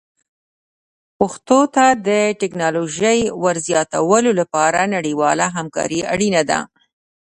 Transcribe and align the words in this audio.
پښتو 1.17 1.59
ته 1.75 1.85
د 2.07 2.09
ټکنالوژۍ 2.41 3.19
ور 3.43 3.55
زیاتولو 3.67 4.31
لپاره 4.39 4.91
نړیواله 4.95 5.45
همکاري 5.57 5.99
اړینه 6.13 6.41
ده. 6.49 6.59